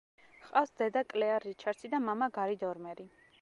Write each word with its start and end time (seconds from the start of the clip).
ჰყავს 0.45 0.71
დედა-კლეარ 0.81 1.45
რიჩარდსი 1.49 1.93
და 1.93 2.01
მამა-გარი 2.07 2.59
დორმერი. 2.65 3.07